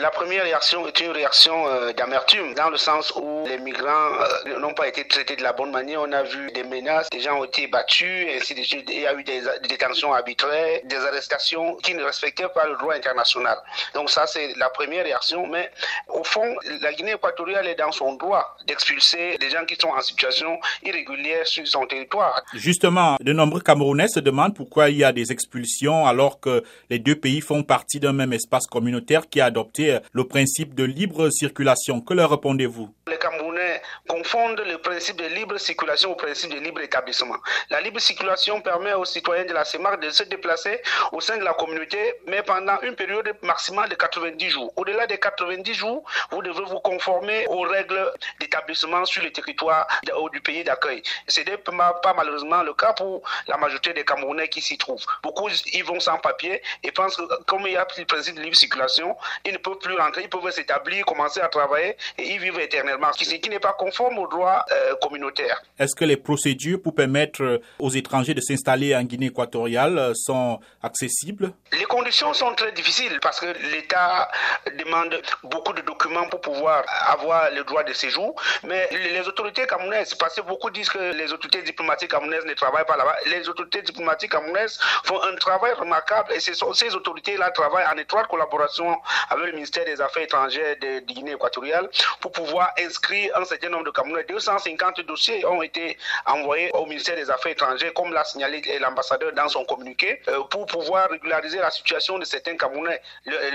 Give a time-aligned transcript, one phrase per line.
[0.00, 4.10] La première réaction est une réaction euh, d'amertume, dans le sens où les migrants
[4.46, 6.02] euh, n'ont pas été traités de la bonne manière.
[6.02, 8.88] On a vu des menaces, des gens ont été battus, ainsi de suite.
[8.92, 12.76] Il y a eu des, des détentions arbitraires, des arrestations qui ne respectaient pas le
[12.76, 13.58] droit international.
[13.94, 15.48] Donc ça, c'est la première réaction.
[15.48, 15.68] Mais
[16.08, 16.46] au fond,
[16.80, 21.44] la Guinée équatoriale est dans son droit d'expulser les gens qui sont en situation irrégulière
[21.44, 22.40] sur son territoire.
[22.54, 27.00] Justement, de nombreux Camerounais se demandent pourquoi il y a des expulsions alors que les
[27.00, 31.30] deux pays font partie d'un même espace communautaire qui a adopté le principe de libre
[31.30, 32.00] circulation.
[32.00, 32.90] Que leur répondez-vous?
[34.08, 37.36] Confondent le principe de libre circulation au principe de libre établissement.
[37.70, 40.80] La libre circulation permet aux citoyens de la CEMAR de se déplacer
[41.12, 44.72] au sein de la communauté, mais pendant une période maximale de 90 jours.
[44.76, 49.86] Au-delà des 90 jours, vous devez vous conformer aux règles d'établissement sur le territoire
[50.32, 51.02] du pays d'accueil.
[51.26, 55.04] Ce n'est pas malheureusement le cas pour la majorité des Camerounais qui s'y trouvent.
[55.22, 58.42] Beaucoup y vont sans papier et pensent que comme il y a le principe de
[58.42, 62.38] libre circulation, ils ne peuvent plus rentrer, ils peuvent s'établir, commencer à travailler et y
[62.38, 65.62] vivre éternellement, ce qui n'est pas conforme au droit euh, communautaire.
[65.78, 71.52] Est-ce que les procédures pour permettre aux étrangers de s'installer en Guinée équatoriale sont accessibles?
[71.72, 74.28] Les conditions sont très difficiles parce que l'État
[74.78, 80.14] demande beaucoup de documents pour pouvoir avoir le droit de séjour, mais les autorités camerounaises,
[80.14, 83.82] parce que beaucoup disent que les autorités diplomatiques camerounaises ne travaillent pas là-bas, les autorités
[83.82, 88.96] diplomatiques camerounaises font un travail remarquable et ce sont ces autorités-là travaillent en étroite collaboration
[89.30, 91.88] avec le ministère des Affaires étrangères de, Guinée équatoriale
[92.20, 94.24] pour pouvoir inscrire un certain nombre de Camerounais.
[94.28, 99.48] 250 dossiers ont été envoyés au ministère des Affaires étrangères, comme l'a signalé l'ambassadeur dans
[99.48, 100.20] son communiqué,
[100.50, 103.00] pour pouvoir régulariser la situation de certains Camerounais.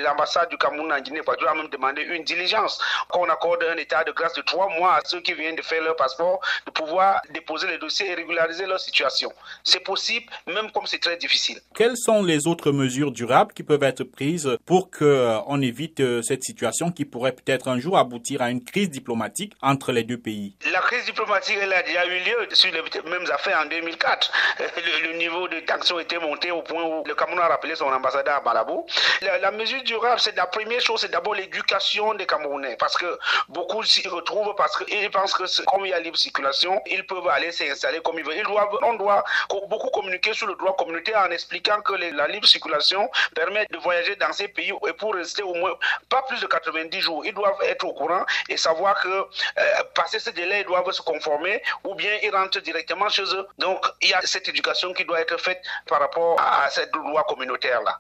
[0.04, 4.04] L'ambassade du Cameroun en Guinée équatoriale a même demandé une diligence, qu'on accorde un état
[4.04, 7.22] de grâce de trois mois à ceux qui viennent de faire leur passeport, de pouvoir
[7.34, 9.32] déposer les dossiers et régulariser leur situation.
[9.64, 11.60] C'est possible, même comme c'est très difficile.
[11.74, 16.92] Quelles sont les autres mesures durables qui peuvent être prises pour qu'on évite cette situation
[16.92, 20.80] qui pourrait peut-être un jour aboutir à une crise diplomatique entre les deux pays La
[20.82, 24.32] crise diplomatique, elle a déjà eu lieu sur les mêmes affaires en 2004.
[24.60, 27.86] Le, le niveau de tension était monté au point où le Cameroun a rappelé son
[27.86, 28.86] ambassadeur à Malabo.
[29.22, 32.76] La, mesure durable, c'est la première chose, c'est d'abord l'éducation des Camerounais.
[32.78, 33.20] Parce que
[33.50, 37.28] beaucoup s'y retrouvent parce qu'ils pensent que comme il y a libre circulation, ils peuvent
[37.28, 38.38] aller s'installer comme ils veulent.
[38.38, 39.24] Ils doivent, on doit
[39.70, 44.16] beaucoup communiquer sur le droit communautaire en expliquant que la libre circulation permet de voyager
[44.16, 45.74] dans ces pays et pour rester au moins
[46.10, 47.26] pas plus de 90 jours.
[47.26, 51.02] Ils doivent être au courant et savoir que euh, passer ce délai, ils doivent se
[51.02, 53.48] conformer ou bien ils rentrent directement chez eux.
[53.58, 57.24] Donc il y a cette éducation qui doit être faite par rapport à cette loi
[57.24, 58.00] communautaire-là.